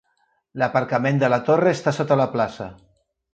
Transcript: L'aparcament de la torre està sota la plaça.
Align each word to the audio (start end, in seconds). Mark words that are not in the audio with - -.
L'aparcament 0.61 1.19
de 1.23 1.29
la 1.33 1.39
torre 1.51 1.75
està 1.77 1.93
sota 1.99 2.19
la 2.23 2.27
plaça. 2.37 2.69